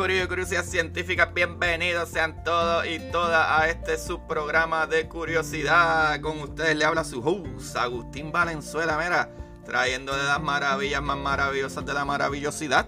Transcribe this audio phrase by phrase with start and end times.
[0.00, 1.26] Corillo y Curiosidad Científica.
[1.26, 6.18] Bienvenidos sean todos y todas a este subprograma de curiosidad.
[6.22, 8.96] Con ustedes le habla su host, Agustín Valenzuela.
[8.96, 9.28] Mira,
[9.62, 12.86] trayendo de las maravillas más maravillosas de la maravillosidad.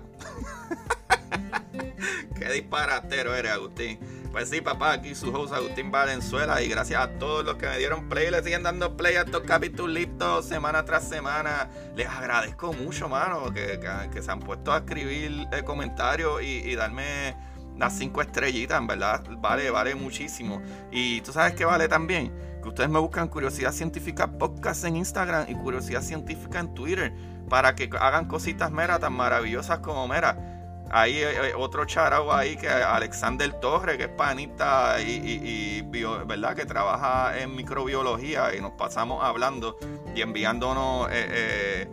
[2.38, 3.98] Qué disparatero eres, Agustín.
[4.32, 7.76] Pues sí, papá, aquí su host Agustín Valenzuela y gracias a todos los que me
[7.78, 11.68] dieron play, le siguen dando play a estos capítulos semana tras semana.
[11.94, 13.78] Les agradezco mucho, mano, que,
[14.10, 17.36] que- se han puesto a escribir eh, comentarios y, y darme
[17.76, 20.62] las cinco estrellitas, en verdad, vale, vale muchísimo.
[20.90, 25.44] Y tú sabes que vale también, que ustedes me buscan Curiosidad Científica Podcast en Instagram
[25.50, 27.12] y Curiosidad Científica en Twitter
[27.50, 30.51] para que hagan cositas mera tan maravillosas como mera.
[30.90, 35.82] Hay eh, otro charao ahí que Alexander Torres, que es panita y,
[36.26, 36.54] ¿verdad?
[36.54, 39.78] que trabaja en microbiología y nos pasamos hablando
[40.14, 41.88] y enviándonos eh, eh,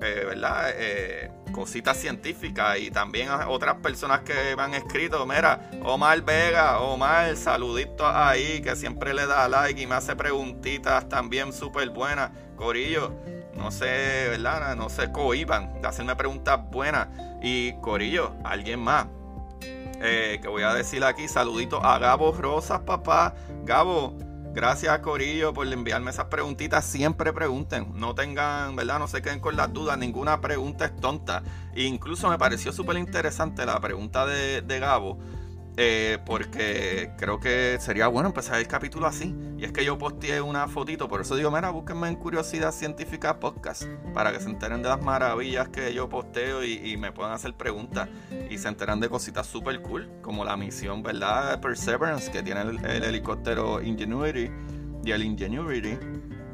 [0.00, 0.70] eh, ¿verdad?
[0.74, 6.80] Eh, cositas científicas y también a otras personas que me han escrito, mira, Omar Vega,
[6.80, 12.30] Omar, saludito ahí, que siempre le da like y me hace preguntitas también súper buenas,
[12.56, 13.14] Corillo,
[13.56, 14.76] no sé, ¿verdad?
[14.76, 17.08] No se cohiban de hacerme preguntas buenas.
[17.42, 19.06] Y Corillo, alguien más.
[20.00, 23.34] eh, que voy a decir aquí, saludito a Gabo Rosas, papá.
[23.64, 24.16] Gabo,
[24.52, 26.84] gracias Corillo por enviarme esas preguntitas.
[26.84, 28.98] Siempre pregunten, no tengan, ¿verdad?
[28.98, 31.42] No se queden con las dudas, ninguna pregunta es tonta.
[31.74, 35.18] E incluso me pareció súper interesante la pregunta de, de Gabo.
[35.76, 39.34] Eh, porque creo que sería bueno empezar el capítulo así.
[39.58, 43.38] Y es que yo posteé una fotito, por eso digo, mira, búsquenme en Curiosidad Científica
[43.38, 47.52] Podcast para que se enteren de las maravillas que yo posteo y, me puedan hacer
[47.54, 48.08] preguntas
[48.50, 51.60] y se enteran de cositas súper cool, como la misión, ¿verdad?
[51.60, 54.50] Perseverance, que tiene el, el helicóptero Ingenuity
[55.04, 55.98] y el Ingenuity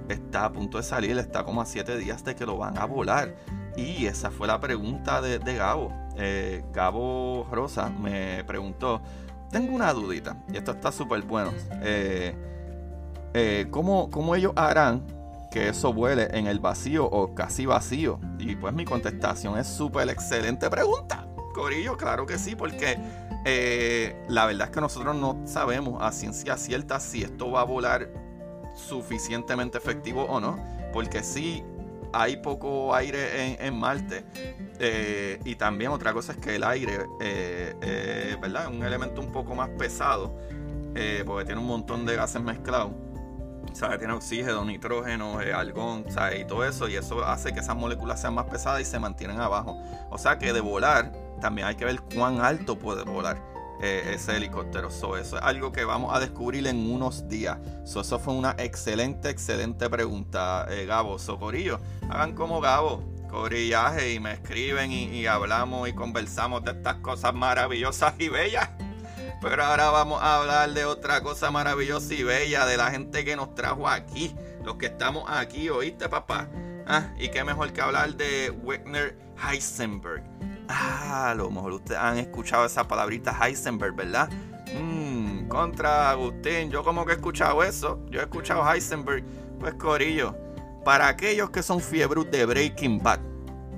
[0.09, 2.85] está a punto de salir, está como a 7 días de que lo van a
[2.85, 3.37] volar.
[3.77, 5.93] Y esa fue la pregunta de, de Gabo.
[6.17, 9.01] Eh, Gabo Rosa me preguntó,
[9.51, 11.53] tengo una dudita, y esto está súper bueno.
[11.83, 12.35] Eh,
[13.35, 15.03] eh, ¿cómo, ¿Cómo ellos harán
[15.51, 18.21] que eso vuele en el vacío o casi vacío?
[18.39, 21.27] Y pues mi contestación es súper excelente pregunta.
[21.55, 22.99] Corillo, claro que sí, porque
[24.29, 28.09] la verdad es que nosotros no sabemos a ciencia cierta si esto va a volar
[28.75, 30.59] suficientemente efectivo o no,
[30.93, 31.63] porque sí
[32.13, 34.25] hay poco aire en, Marte.
[34.79, 38.65] eh, y también otra cosa es que el aire, eh, eh, ¿verdad?
[38.65, 40.37] Es un elemento un poco más pesado,
[41.27, 42.93] porque tiene un montón de gases mezclados.
[43.73, 43.99] ¿sabes?
[43.99, 46.41] Tiene oxígeno, nitrógeno, argón, ¿sabes?
[46.41, 49.41] Y todo eso, y eso hace que esas moléculas sean más pesadas y se mantienen
[49.41, 49.81] abajo.
[50.11, 53.52] O sea que de volar, también hay que ver cuán alto puede volar
[53.83, 54.91] eh, ese helicóptero.
[54.91, 57.59] So, eso es algo que vamos a descubrir en unos días.
[57.85, 61.19] So, eso fue una excelente, excelente pregunta, eh, Gabo.
[61.19, 66.97] Socorillo, hagan como Gabo, corillaje, y me escriben y, y hablamos y conversamos de estas
[66.97, 68.71] cosas maravillosas y bellas.
[69.43, 73.35] Pero ahora vamos a hablar de otra cosa maravillosa y bella, de la gente que
[73.35, 74.33] nos trajo aquí,
[74.65, 76.49] los que estamos aquí, ¿oíste, papá?
[76.87, 80.23] Ah, y qué mejor que hablar de Wegner Heisenberg.
[80.69, 84.31] Ah, a lo mejor ustedes han escuchado esa palabrita Heisenberg, ¿verdad?
[84.75, 89.25] Mmm, contra Agustín, yo como que he escuchado eso, yo he escuchado Heisenberg,
[89.61, 90.35] pues Corillo,
[90.85, 93.21] para aquellos que son fiebros de Breaking Bad,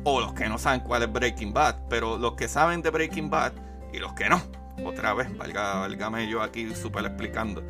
[0.04, 3.30] o los que no saben cuál es Breaking Bad, pero los que saben de Breaking
[3.30, 3.52] Bad
[3.92, 4.40] y los que no,
[4.84, 7.62] otra vez, valga, válgame yo aquí súper explicando.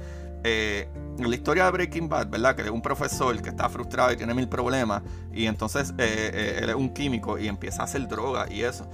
[0.45, 0.87] Eh,
[1.19, 2.55] la historia de Breaking Bad, ¿verdad?
[2.55, 5.03] Que es un profesor que está frustrado y tiene mil problemas,
[5.33, 8.89] y entonces eh, eh, él es un químico y empieza a hacer droga y eso.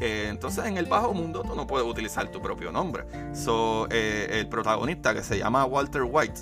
[0.00, 3.04] Entonces en el bajo mundo tú no puedes utilizar tu propio nombre.
[3.34, 6.40] So, el protagonista que se llama Walter White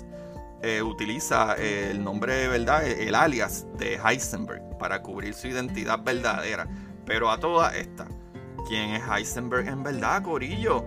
[0.83, 2.87] utiliza el nombre, ¿verdad?
[2.87, 6.67] El alias de Heisenberg para cubrir su identidad verdadera.
[7.05, 8.07] Pero a toda esta,
[8.67, 10.83] ¿quién es Heisenberg en verdad, Corillo?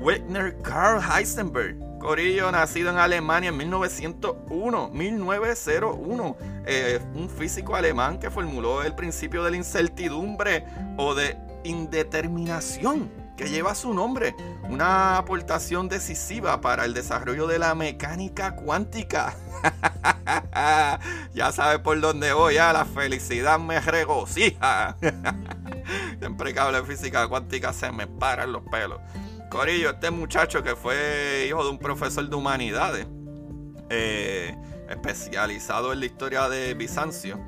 [0.00, 6.36] Wegner Carl Heisenberg, Corillo, nacido en Alemania en 1901, 1901,
[6.66, 10.66] eh, un físico alemán que formuló el principio de la incertidumbre
[10.98, 14.36] o de indeterminación que lleva su nombre,
[14.68, 19.34] una aportación decisiva para el desarrollo de la mecánica cuántica.
[21.34, 24.98] ya sabes por dónde voy, ya la felicidad me regocija.
[26.18, 29.00] Siempre que hablo de física cuántica se me paran los pelos.
[29.54, 33.06] Corillo, este muchacho que fue hijo de un profesor de humanidades,
[33.88, 34.52] eh,
[34.90, 37.38] especializado en la historia de Bizancio,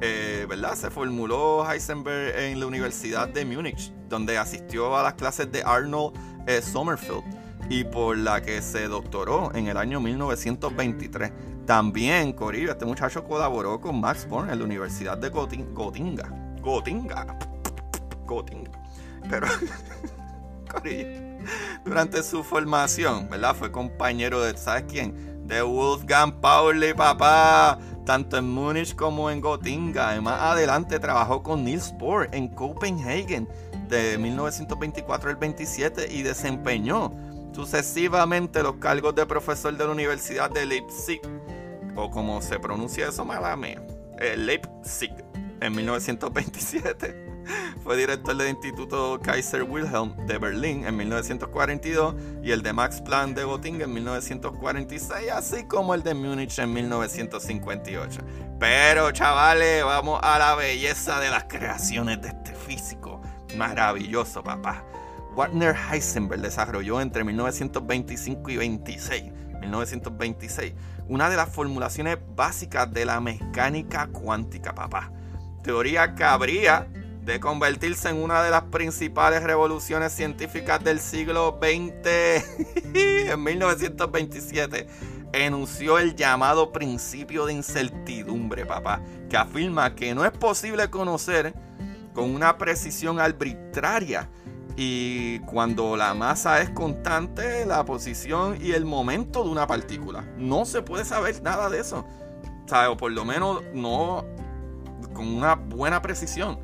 [0.00, 0.74] eh, ¿verdad?
[0.74, 6.18] Se formuló Heisenberg en la Universidad de Múnich, donde asistió a las clases de Arnold
[6.48, 7.22] eh, Sommerfeld
[7.70, 11.30] y por la que se doctoró en el año 1923.
[11.66, 15.70] También, Corillo, este muchacho colaboró con Max Born en la Universidad de Gotinga.
[16.60, 17.38] Gotinga.
[18.26, 18.72] Gotinga.
[19.30, 19.46] Pero,
[20.68, 21.33] Corillo,
[21.84, 23.54] durante su formación, ¿verdad?
[23.54, 25.46] Fue compañero de, ¿sabes quién?
[25.46, 30.20] De Wolfgang Pauli, papá tanto en Múnich como en Gotinga.
[30.20, 33.48] Más adelante trabajó con Niels Bohr en Copenhagen
[33.88, 37.12] de 1924 al 27 y desempeñó
[37.52, 41.20] sucesivamente los cargos de profesor de la Universidad de Leipzig,
[41.94, 43.80] o como se pronuncia eso, mala mía,
[44.18, 45.12] eh, Leipzig,
[45.60, 47.23] en 1927
[47.82, 53.36] fue director del Instituto Kaiser Wilhelm de Berlín en 1942 y el de Max Planck
[53.36, 58.20] de Göttingen en 1946, así como el de Múnich en 1958.
[58.58, 63.20] Pero chavales, vamos a la belleza de las creaciones de este físico.
[63.56, 64.84] Maravilloso, papá.
[65.36, 70.74] Warner Heisenberg desarrolló entre 1925 y 26, 1926
[71.08, 75.12] una de las formulaciones básicas de la mecánica cuántica, papá.
[75.62, 76.86] Teoría que habría
[77.24, 82.44] de convertirse en una de las principales revoluciones científicas del siglo XX.
[82.94, 84.86] en 1927
[85.32, 91.54] enunció el llamado principio de incertidumbre, papá, que afirma que no es posible conocer
[92.12, 94.30] con una precisión arbitraria
[94.76, 100.24] y cuando la masa es constante, la posición y el momento de una partícula.
[100.36, 102.04] No se puede saber nada de eso.
[102.88, 104.24] O, por lo menos no
[105.12, 106.58] con una buena precisión.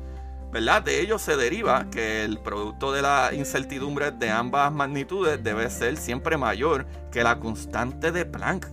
[0.51, 0.81] ¿Verdad?
[0.81, 5.97] De ello se deriva que el producto de la incertidumbre de ambas magnitudes debe ser
[5.97, 8.67] siempre mayor que la constante de Planck.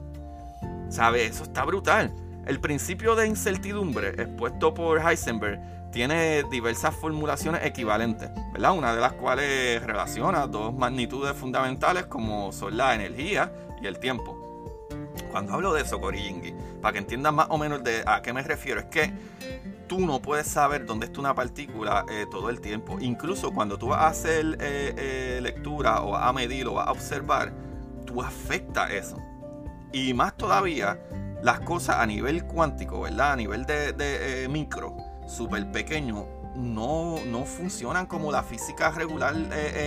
[0.91, 1.27] ¿Sabe?
[1.27, 2.13] Eso está brutal.
[2.47, 5.61] El principio de incertidumbre expuesto por Heisenberg
[5.93, 8.77] tiene diversas formulaciones equivalentes, ¿verdad?
[8.77, 14.87] Una de las cuales relaciona dos magnitudes fundamentales como son la energía y el tiempo.
[15.31, 18.43] Cuando hablo de eso, Coriyingi, para que entiendan más o menos de a qué me
[18.43, 19.13] refiero, es que
[19.89, 22.99] tú no puedes saber dónde está una partícula eh, todo el tiempo.
[23.01, 27.53] Incluso cuando tú vas a hacer eh, eh, lectura o a medir o a observar,
[28.05, 29.17] tú afecta eso.
[29.93, 31.01] Y más todavía,
[31.43, 33.33] las cosas a nivel cuántico, ¿verdad?
[33.33, 34.97] A nivel de, micro,
[35.27, 39.35] súper pequeño, no, no funcionan como la física regular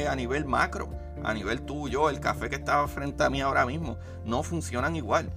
[0.09, 0.89] a nivel macro.
[1.23, 5.31] A nivel tuyo, el café que está frente a mí ahora mismo, no funcionan igual.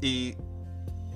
[0.00, 0.34] Y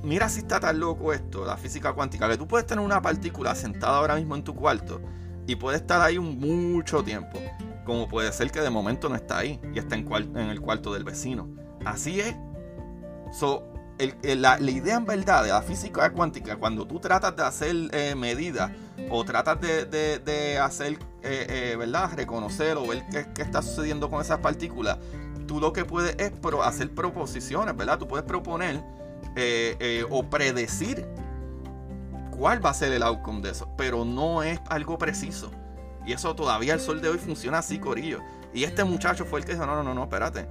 [0.03, 3.55] mira si está tan loco esto, la física cuántica, que tú puedes tener una partícula
[3.55, 5.01] sentada ahora mismo en tu cuarto
[5.47, 7.39] y puede estar ahí mucho tiempo.
[7.85, 10.07] Como puede ser que de momento no está ahí y está en,
[10.37, 11.49] el cuarto del vecino.
[11.85, 12.37] Así es.
[13.33, 13.67] So,
[14.23, 18.71] la, idea en verdad de la física cuántica, cuando tú tratas de hacer eh, medidas
[19.11, 22.11] o tratas de, hacer, eh, eh, ¿verdad?
[22.15, 24.99] Reconocer o ver qué, qué, está sucediendo con esas partículas,
[25.47, 27.99] tú lo que puedes es hacer proposiciones, ¿verdad?
[27.99, 28.83] Tú puedes proponer
[29.37, 31.07] eh, eh, o predecir
[32.31, 35.51] cuál va a ser el outcome de eso, pero no es algo preciso.
[36.07, 38.21] Y eso todavía el sol de hoy funciona así, Corillo.
[38.53, 40.49] Y este muchacho fue el que dijo, no, no, no, no, espérate.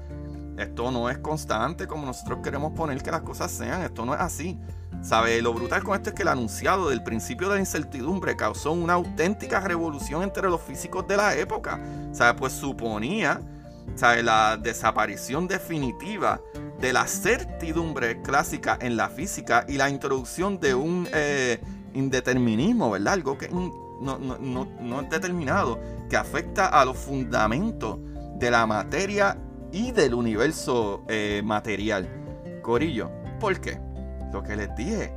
[0.58, 3.82] Esto no es constante como nosotros queremos poner que las cosas sean.
[3.82, 4.58] Esto no es así.
[5.02, 5.42] ¿Sabe?
[5.42, 8.94] Lo brutal con esto es que el anunciado del principio de la incertidumbre causó una
[8.94, 11.80] auténtica revolución entre los físicos de la época.
[12.12, 12.38] ¿Sabe?
[12.38, 13.40] Pues suponía
[13.96, 14.22] ¿sabe?
[14.22, 16.42] la desaparición definitiva
[16.80, 21.60] de la certidumbre clásica en la física y la introducción de un eh,
[21.94, 23.14] indeterminismo, ¿verdad?
[23.14, 28.00] Algo que no, no, es determinado, que afecta a los fundamentos
[28.36, 29.38] de la materia
[29.72, 32.08] y del universo eh, material.
[32.62, 33.80] Corillo, ¿por qué?
[34.32, 35.14] Lo que les dije,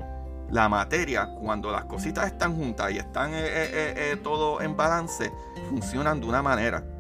[0.51, 5.31] la materia, cuando las cositas están juntas y están eh, todo en balance,
[5.71, 6.92] funcionan de una manera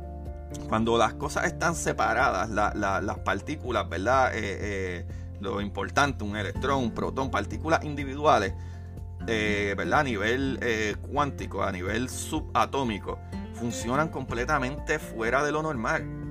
[0.68, 4.34] cuando las cosas están separadas, las partículas, ¿verdad?
[4.34, 5.06] Eh, eh,
[5.40, 8.54] lo importante, un electrón, un protón, partículas individuales,
[9.26, 10.00] eh, ¿verdad?
[10.00, 13.18] A nivel cuántico, a nivel subatómico,
[13.54, 16.21] funcionan completamente fuera de lo normal.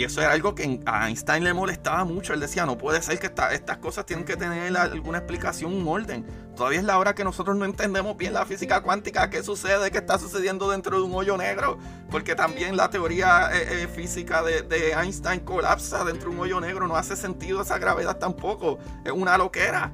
[0.00, 2.32] Y eso era algo que a Einstein le molestaba mucho.
[2.32, 6.24] Él decía, no puede ser que estas cosas tienen que tener alguna explicación, un orden.
[6.56, 9.98] Todavía es la hora que nosotros no entendemos bien la física cuántica, qué sucede, qué
[9.98, 11.76] está sucediendo dentro de un hoyo negro.
[12.10, 16.88] Porque también la teoría eh, eh, física de, Einstein colapsa dentro de un hoyo negro.
[16.88, 18.78] No hace sentido esa gravedad tampoco.
[19.04, 19.92] Es una loquera.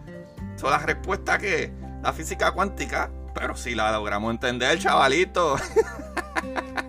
[0.55, 1.73] Son la respuesta que
[2.05, 5.57] la física cuántica, pero si la logramos entender, chavalito.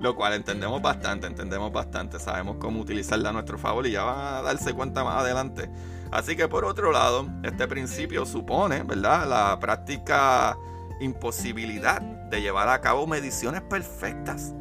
[0.00, 4.18] Lo cual entendemos bastante, entendemos bastante, sabemos cómo utilizarla a nuestro favor y ya van
[4.18, 5.70] a darse cuenta más adelante.
[6.10, 9.28] Así que por otro lado, este principio supone, ¿verdad?
[9.28, 10.56] La práctica
[11.00, 14.54] imposibilidad de llevar a cabo mediciones perfectas,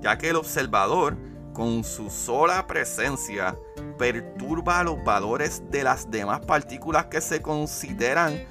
[0.00, 1.16] ya que el observador
[1.52, 3.56] con su sola presencia
[3.98, 8.46] perturba los valores de las demás partículas que se consideran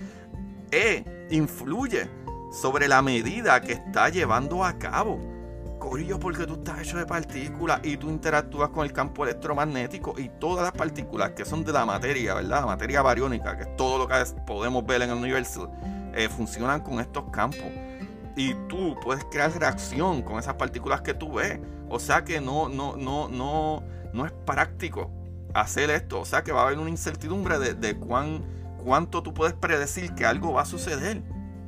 [0.72, 2.10] e influye
[2.52, 5.37] sobre la medida que está llevando a cabo.
[5.90, 10.28] Corillo, porque tú estás hecho de partículas y tú interactúas con el campo electromagnético y
[10.28, 12.60] todas las partículas que son de la materia, ¿verdad?
[12.60, 14.16] La materia bariónica, que es todo lo que
[14.46, 15.72] podemos ver en el universo,
[16.14, 17.68] eh, funcionan con estos campos.
[18.36, 21.60] Y tú puedes crear reacción con esas partículas que tú ves.
[21.90, 25.10] O sea que no, no, no, no, no es práctico
[25.54, 26.20] hacer esto.
[26.20, 28.44] O sea que va a haber una incertidumbre de, de cuán,
[28.84, 31.24] cuánto tú puedes predecir que algo va a suceder.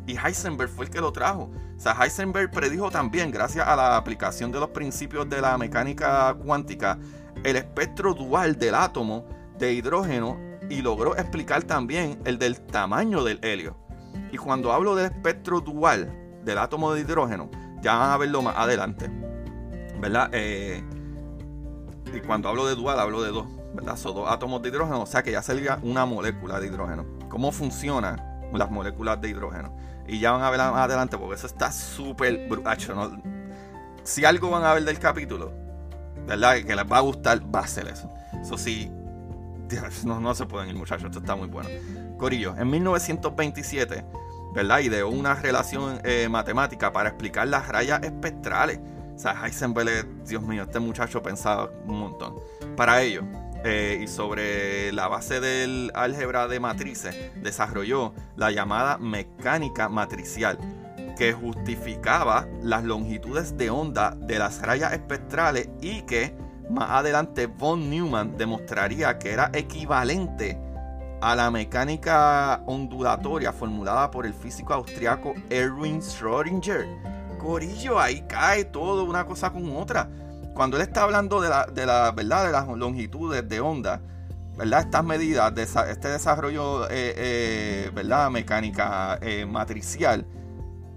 [0.10, 1.52] Y Heisenberg fue el que lo trajo.
[1.78, 6.34] O sea, Heisenberg predijo también, gracias a la aplicación de los principios de la mecánica
[6.34, 6.98] cuántica,
[7.44, 9.28] el espectro dual del átomo
[9.60, 13.78] de hidrógeno y logró explicar también el del tamaño del helio.
[14.32, 16.12] Y cuando hablo del espectro dual
[16.44, 17.52] del átomo de hidrógeno,
[17.84, 19.12] ya van a verlo más adelante.
[20.02, 20.32] ¿Verdad?
[20.34, 20.84] Eh,
[22.12, 23.46] y cuando hablo de dual, hablo de dos.
[23.76, 23.96] ¿Verdad?
[23.96, 27.06] Son dos átomos de hidrógeno, o sea que ya sería una molécula de hidrógeno.
[27.30, 28.20] ¿Cómo funcionan
[28.52, 29.78] las moléculas de hidrógeno?
[30.10, 32.78] Y ya van a ver más adelante porque eso está súper brutal.
[34.04, 35.54] Si algo van a ver del capítulo,
[36.26, 36.56] ¿verdad?
[36.66, 38.12] Que les va a gustar, va a ser eso.
[38.42, 38.92] Eso sí,
[40.06, 41.70] no, no se pueden ir muchachos, esto está muy bueno.
[42.18, 44.06] Corillo, en 1927,
[44.54, 44.80] ¿verdad?
[44.80, 48.80] Ideó una relación eh, matemática para explicar las rayas espectrales.
[49.16, 52.36] O sea, Heisenberg, Dios mío, este muchacho pensaba un montón.
[52.76, 53.24] Para ello,
[53.64, 60.58] eh, y sobre la base del álgebra de matrices desarrolló la llamada mecánica matricial,
[61.18, 66.34] que justificaba las longitudes de onda de las rayas espectrales y que
[66.70, 70.58] más adelante von Neumann demostraría que era equivalente
[71.22, 76.88] a la mecánica ondulatoria formulada por el físico austriaco Erwin Schrödinger.
[77.38, 80.10] Corillo, ahí cae todo una cosa con otra
[80.60, 84.02] cuando él está hablando de la, de la verdad de las longitudes de onda,
[84.58, 84.82] ¿verdad?
[84.82, 88.30] Estas medidas, de este desarrollo, eh, eh, ¿verdad?
[88.30, 90.28] Mecánica eh, matricial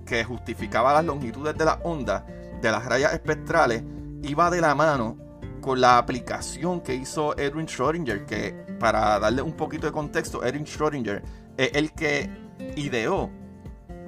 [0.04, 2.24] que justificaba las longitudes de las ondas,
[2.60, 3.84] de las rayas espectrales,
[4.24, 5.16] iba de la mano
[5.60, 10.64] con la aplicación que hizo Edwin Schrödinger, que para darle un poquito de contexto, Edwin
[10.64, 11.22] Schrödinger
[11.56, 12.28] es el que
[12.74, 13.30] ideó,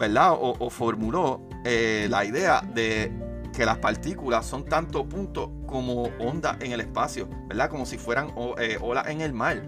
[0.00, 0.32] ¿verdad?
[0.32, 3.24] O, o formuló la idea de
[3.54, 7.70] que las partículas son tanto puntos como ondas en el espacio, ¿verdad?
[7.70, 9.62] Como si fueran eh, olas en el mar.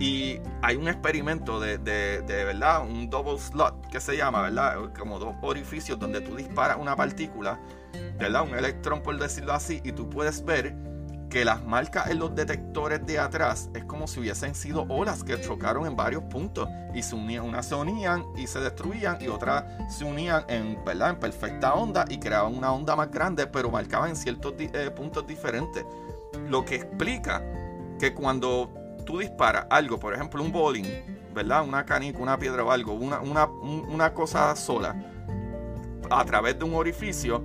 [0.00, 2.82] Y hay un experimento de, de, de, ¿verdad?
[2.82, 4.92] Un double slot que se llama, ¿verdad?
[4.96, 7.60] Como dos orificios donde tú disparas una partícula,
[8.18, 8.42] ¿verdad?
[8.42, 10.74] Un electrón, por decirlo así, y tú puedes ver
[11.30, 15.40] que las marcas en los detectores de atrás es como si hubiesen sido olas que
[15.40, 19.64] chocaron en varios puntos y se unían, unas se unían y se destruían y otras
[19.90, 21.10] se unían en, ¿verdad?
[21.10, 25.26] en perfecta onda y creaban una onda más grande, pero marcaban en ciertos eh, puntos
[25.26, 25.84] diferentes.
[26.48, 27.42] Lo que explica
[27.98, 28.70] que cuando
[29.04, 30.86] tú disparas algo, por ejemplo un bowling,
[31.34, 31.62] ¿verdad?
[31.62, 34.96] Una canica, una piedra o algo, una, una, una cosa sola,
[36.10, 37.42] a través de un orificio,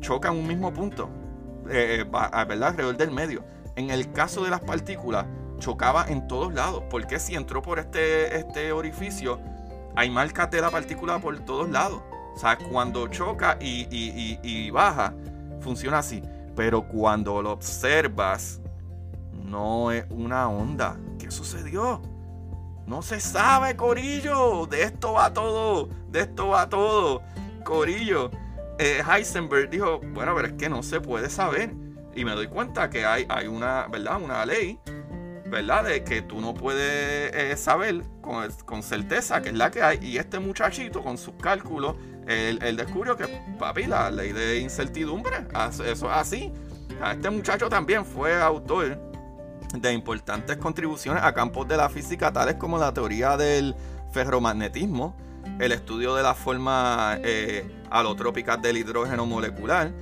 [0.00, 1.25] choca en un mismo punto
[1.70, 2.68] eh, ¿verdad?
[2.70, 3.44] alrededor del medio.
[3.76, 5.26] En el caso de las partículas,
[5.58, 6.82] chocaba en todos lados.
[6.90, 9.40] Porque si entró por este, este orificio,
[9.94, 12.02] hay marcas de la partícula por todos lados.
[12.34, 13.86] O sea, cuando choca y,
[14.42, 15.14] y baja,
[15.60, 16.22] funciona así.
[16.54, 18.60] Pero cuando lo observas,
[19.32, 20.96] no es una onda.
[21.18, 22.02] ¿Qué sucedió?
[22.86, 24.66] No se sabe, Corillo.
[24.66, 25.88] De esto va todo.
[26.08, 27.22] De esto va todo.
[27.64, 28.30] Corillo.
[28.78, 31.72] Eh, Heisenberg dijo, bueno, pero es que no se puede saber.
[32.14, 34.20] Y me doy cuenta que hay, hay una, ¿verdad?
[34.20, 34.78] Una ley,
[35.46, 35.84] ¿verdad?
[35.84, 39.98] De que tú no puedes eh, saber con, certeza que es la que hay.
[40.02, 43.26] Y este muchachito con sus cálculos, él, descubrió que,
[43.58, 45.36] papi, la ley de incertidumbre,
[45.70, 46.52] eso es así.
[47.12, 48.98] Este muchacho también fue autor
[49.74, 53.74] de importantes contribuciones a campos de la física, tales como la teoría del
[54.12, 55.16] ferromagnetismo,
[55.58, 59.92] el estudio de las formas eh, alotrópicas del hidrógeno molecular,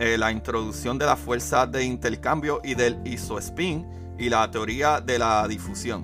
[0.00, 3.86] eh, la introducción de las fuerzas de intercambio y del isospin
[4.18, 6.02] y la teoría de la difusión.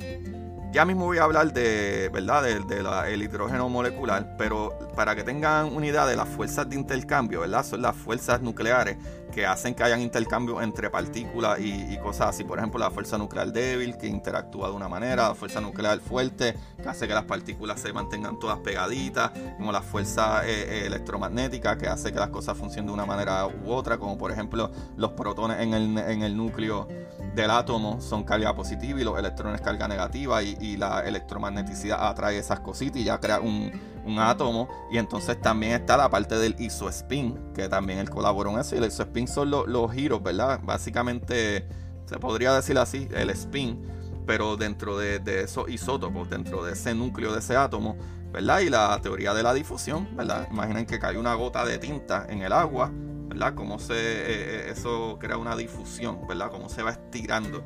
[0.73, 2.45] Ya mismo voy a hablar de, ¿verdad?
[2.45, 7.64] del hidrógeno molecular, pero para que tengan una idea de las fuerzas de intercambio, ¿verdad?
[7.64, 8.97] Son las fuerzas nucleares
[9.30, 12.44] que hacen que hayan intercambio entre partículas y, cosas así.
[12.44, 16.54] Por ejemplo, la fuerza nuclear débil que interactúa de una manera, la fuerza nuclear fuerte
[16.82, 21.76] que hace que las partículas se mantengan todas pegaditas, como la fuerza eh, eh, electromagnética
[21.76, 25.12] que hace que las cosas funcionen de una manera u otra, como por ejemplo los
[25.12, 26.88] protones en el, en el núcleo
[27.34, 32.38] del átomo son carga positiva y los electrones carga negativa y, y la electromagneticidad atrae
[32.38, 33.70] esas cositas y ya crea un
[34.11, 34.69] un átomo.
[34.90, 38.75] Y entonces también está la parte del isospin, que también él colaboró en eso.
[38.75, 40.61] Y el isospin son los giros, ¿verdad?
[40.62, 41.67] Básicamente
[42.11, 43.81] se podría decir así, el spin,
[44.26, 47.97] pero dentro de, esos isótopos, dentro de ese núcleo de ese átomo,
[48.33, 48.61] ¿verdad?
[48.61, 50.49] Y la teoría de la difusión, ¿verdad?
[50.50, 53.55] Imaginen que cae una gota de tinta en el agua, ¿verdad?
[53.55, 56.50] Cómo se, eh, eh, eso crea una difusión, ¿verdad?
[56.50, 57.62] Cómo se va estirando.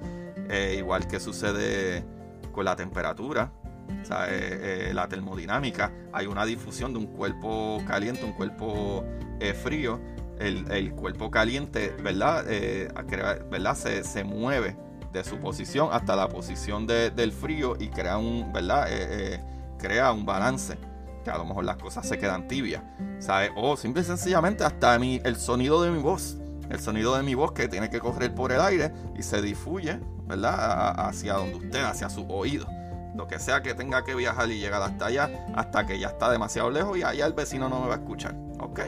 [0.51, 2.05] Eh, igual que sucede
[2.53, 3.51] con la temperatura,
[4.29, 9.05] eh, eh, la termodinámica, hay una difusión de un cuerpo caliente, un cuerpo
[9.41, 10.01] eh, frío.
[10.39, 12.45] El, cuerpo caliente, ¿verdad?
[13.51, 13.77] ¿verdad?
[13.77, 14.77] Se, mueve
[15.13, 18.89] de su posición hasta la posición del frío y crea un, ¿verdad?
[19.79, 20.77] crea un balance
[21.23, 22.83] que a lo mejor las cosas se quedan tibias.
[23.55, 26.37] O simple y sencillamente hasta mi, el sonido de mi voz,
[26.69, 30.01] el sonido de mi voz que tiene que correr por el aire y se difuye,
[30.27, 30.99] ¿verdad?
[30.99, 32.67] Hacia donde usted, hacia su oído
[33.15, 36.31] lo que sea que tenga que viajar y llegar hasta allá, hasta que ya está
[36.31, 38.35] demasiado lejos y allá el vecino no me va a escuchar.
[38.61, 38.81] ¿Ok?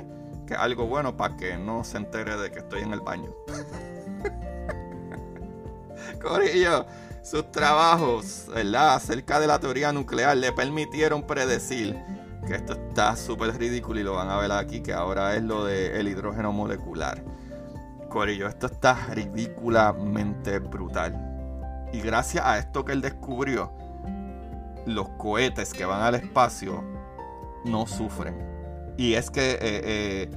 [0.47, 3.31] Que es algo bueno para que no se entere de que estoy en el baño.
[6.23, 6.87] Corillo,
[7.23, 8.95] sus trabajos, ¿verdad?
[8.95, 11.97] Acerca de la teoría nuclear le permitieron predecir
[12.47, 15.65] que esto está súper ridículo y lo van a ver aquí, que ahora es lo
[15.65, 17.23] del hidrógeno molecular.
[18.09, 21.23] Corillo, esto está ridículamente brutal.
[21.93, 23.73] Y gracias a esto que él descubrió,
[24.87, 26.83] los cohetes que van al espacio
[27.65, 28.35] no sufren.
[28.97, 30.31] Y es que, eh,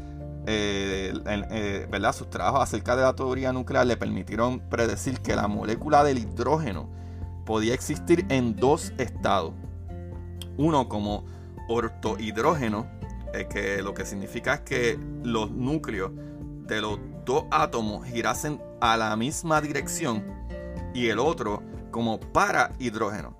[0.45, 2.13] eh, eh, ¿verdad?
[2.13, 6.89] Sus trabajos acerca de la teoría nuclear le permitieron predecir que la molécula del hidrógeno
[7.45, 9.53] podía existir en dos estados.
[10.57, 11.25] Uno como
[11.69, 12.87] ortohidrógeno,
[13.49, 16.11] que lo que significa es que los núcleos
[16.67, 20.25] de los dos átomos girasen a la misma dirección
[20.93, 23.38] y el otro como parahidrógeno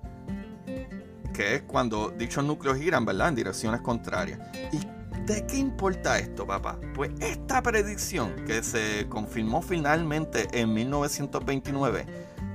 [1.40, 3.30] que es cuando dichos núcleos giran, ¿verdad?
[3.30, 4.38] En direcciones contrarias.
[4.72, 4.80] ¿Y
[5.24, 6.78] de qué importa esto, papá?
[6.94, 12.04] Pues esta predicción que se confirmó finalmente en 1929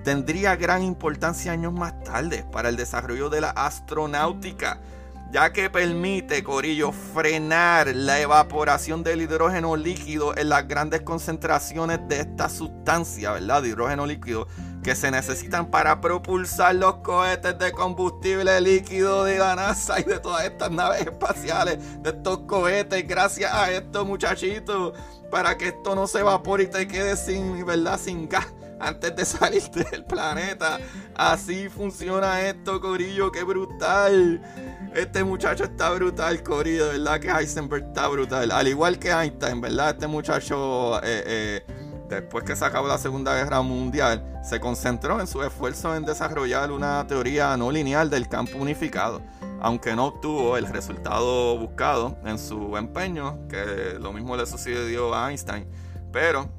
[0.04, 4.80] tendría gran importancia años más tarde para el desarrollo de la astronáutica,
[5.32, 12.20] ya que permite, Corillo, frenar la evaporación del hidrógeno líquido en las grandes concentraciones de
[12.20, 13.64] esta sustancia, ¿verdad?
[13.64, 14.48] De hidrógeno líquido
[14.86, 20.20] que se necesitan para propulsar los cohetes de combustible líquido de la NASA y de
[20.20, 24.94] todas estas naves espaciales, de estos cohetes, gracias a esto muchachitos,
[25.32, 28.00] para que esto no se evapore y te quede sin, ¿verdad?
[28.00, 28.46] Sin gas
[28.80, 30.78] antes de salir del planeta.
[31.16, 34.40] Así funciona esto, Corillo, qué brutal.
[34.94, 37.20] Este muchacho está brutal, Corillo, ¿verdad?
[37.20, 38.52] Que Heisenberg está brutal.
[38.52, 39.96] Al igual que Einstein, ¿verdad?
[39.96, 41.00] Este muchacho...
[41.02, 41.24] Eh,
[41.66, 46.06] eh, después que se acabó la Segunda Guerra Mundial, se concentró en su esfuerzo en
[46.06, 49.22] desarrollar una teoría no lineal del campo unificado,
[49.62, 55.30] aunque no obtuvo el resultado buscado en su empeño, que lo mismo le sucedió a
[55.30, 55.68] Einstein,
[56.12, 56.50] pero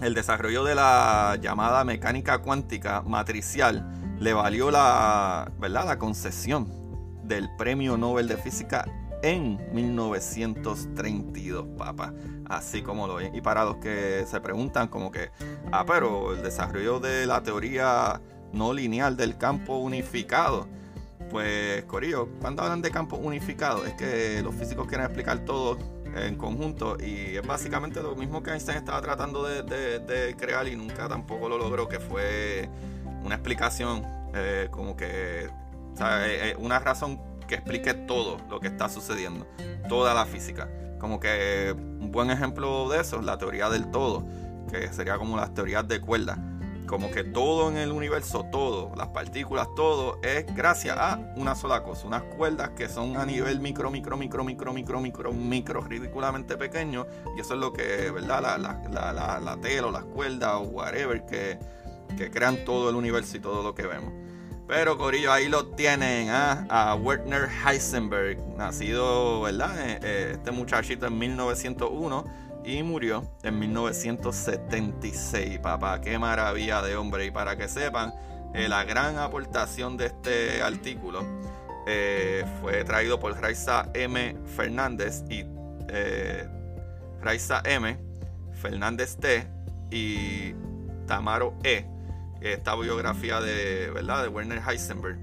[0.00, 3.86] el desarrollo de la llamada mecánica cuántica matricial
[4.18, 5.86] le valió la, ¿verdad?
[5.86, 6.68] la concesión
[7.24, 8.84] del Premio Nobel de Física
[9.22, 12.14] en 1932, papá.
[12.46, 13.30] Así como lo es.
[13.34, 15.30] Y para los que se preguntan como que,
[15.72, 18.20] ah, pero el desarrollo de la teoría
[18.52, 20.68] no lineal del campo unificado.
[21.30, 25.78] Pues, Corillo, cuando hablan de campo unificado, es que los físicos quieren explicar todo
[26.16, 31.08] en conjunto y es básicamente lo mismo que Einstein estaba tratando de, crear y nunca
[31.08, 32.68] tampoco lo logró, que fue
[33.22, 34.04] una explicación
[34.34, 35.48] eh, como que,
[35.98, 39.44] o eh, eh, una razón que explique todo lo que está sucediendo,
[39.88, 40.68] toda la física.
[41.00, 44.24] Como que un buen ejemplo de eso es la teoría del todo,
[44.70, 46.38] que sería como las teorías de cuerdas.
[46.86, 51.82] Como que todo en el universo, todo, las partículas, todo, es gracias a una sola
[51.82, 56.56] cosa, unas cuerdas que son a nivel micro, micro, micro, micro, micro, micro, micro, ridículamente
[56.56, 57.06] pequeño.
[57.36, 58.42] Y eso es lo que, ¿verdad?
[58.42, 61.58] La, la, la, la tela o las cuerdas o whatever que,
[62.16, 64.29] que crean todo el universo y todo lo que vemos.
[64.70, 66.64] Pero Corillo, ahí lo tienen, ¿ah?
[66.68, 69.76] a Werner Heisenberg, nacido, ¿verdad?
[69.80, 72.24] Eh, eh, este muchachito en 1901
[72.64, 75.58] y murió en 1976.
[75.58, 77.26] Papá, qué maravilla de hombre.
[77.26, 78.14] Y para que sepan,
[78.54, 81.26] eh, la gran aportación de este artículo
[82.60, 84.36] fue traído por Raiza M.
[84.54, 85.44] Fernández y
[87.20, 87.98] Raiza M.
[88.52, 89.48] Fernández T.
[89.90, 90.54] y
[91.08, 91.84] Tamaro E.
[92.40, 94.22] Esta biografía de, ¿verdad?
[94.22, 95.18] de Werner Heisenberg.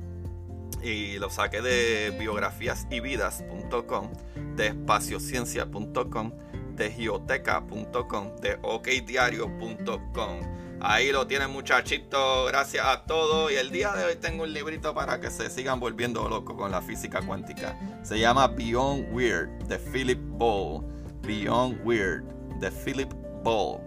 [0.84, 4.12] Y lo saqué de biografíasyvidas.com,
[4.56, 6.32] de espaciociencia.com,
[6.76, 10.58] de geoteca.com, de okdiario.com.
[10.80, 13.52] Ahí lo tienen muchachitos, gracias a todos.
[13.52, 16.70] Y el día de hoy tengo un librito para que se sigan volviendo locos con
[16.70, 17.76] la física cuántica.
[18.04, 20.86] Se llama Beyond Weird de Philip Ball.
[21.24, 22.24] Beyond Weird
[22.60, 23.12] de Philip
[23.44, 23.82] Ball.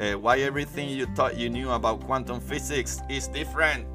[0.00, 3.86] Eh, why everything you thought you knew about quantum physics is different.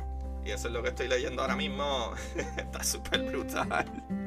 [0.45, 2.13] Y eso es lo que estoy leyendo ahora mismo.
[2.57, 3.85] está súper brutal.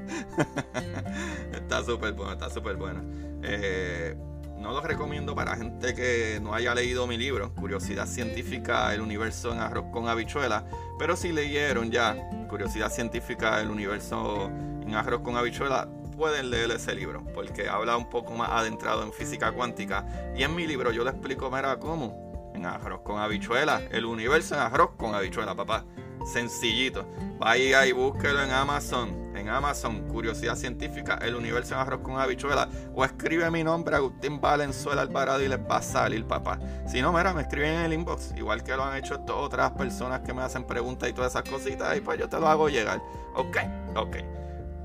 [1.52, 3.00] está súper bueno, está súper bueno.
[3.44, 4.16] Eh,
[4.58, 9.52] no lo recomiendo para gente que no haya leído mi libro, Curiosidad Científica, el universo
[9.52, 10.64] en arroz con habichuela,
[10.98, 12.16] pero si leyeron ya
[12.48, 14.50] Curiosidad Científica, el universo
[14.82, 15.88] en arroz con habichuela,
[16.18, 20.04] pueden leer ese libro, porque habla un poco más adentrado en física cuántica.
[20.36, 24.56] Y en mi libro yo le explico, mira, cómo, en arroz con habichuela, el universo
[24.56, 25.84] en arroz con habichuela, papá
[26.28, 27.06] sencillito.
[27.38, 29.28] Vaya y búsquelo en Amazon.
[29.34, 32.68] En Amazon, Curiosidad Científica, El Universo en Arroz con Habichuela.
[32.94, 36.58] O escribe mi nombre, Agustín Valenzuela Alvarado, y les va a salir, papá.
[36.86, 38.34] Si no, mira, me escriben en el inbox.
[38.36, 41.96] Igual que lo han hecho otras personas que me hacen preguntas y todas esas cositas.
[41.96, 43.00] Y pues yo te lo hago llegar.
[43.34, 43.58] Ok,
[43.94, 44.16] ok.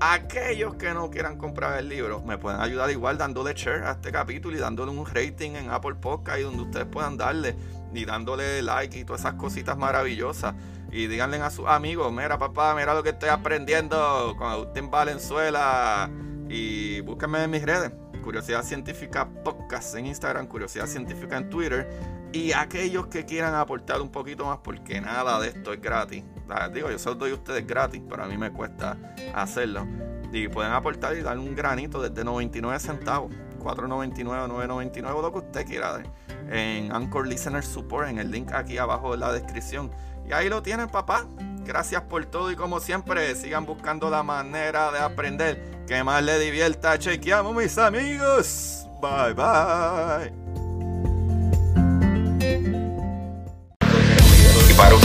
[0.00, 4.10] Aquellos que no quieran comprar el libro me pueden ayudar igual dándole share a este
[4.10, 7.56] capítulo y dándole un rating en Apple Podcast donde ustedes puedan darle
[7.92, 10.54] y dándole like y todas esas cositas maravillosas
[10.90, 16.08] y díganle a sus amigos, mira papá, mira lo que estoy aprendiendo con Agustín Valenzuela
[16.48, 17.92] y búsquenme en mis redes.
[18.22, 21.88] Curiosidad Científica Podcast en Instagram, Curiosidad Científica en Twitter.
[22.34, 26.24] Y aquellos que quieran aportar un poquito más, porque nada de esto es gratis.
[26.48, 28.98] Ah, digo, yo se los doy a ustedes gratis, pero a mí me cuesta
[29.32, 29.86] hacerlo.
[30.32, 35.64] Y pueden aportar y dar un granito desde 99 centavos, 4.99, 9.99, lo que usted
[35.64, 36.02] quiera.
[36.50, 39.92] En Anchor Listener Support, en el link aquí abajo en la descripción.
[40.28, 41.28] Y ahí lo tienen, papá.
[41.64, 46.40] Gracias por todo y como siempre, sigan buscando la manera de aprender que más le
[46.40, 46.98] divierta.
[46.98, 48.88] Chequeamos, mis amigos.
[49.00, 50.43] Bye, bye.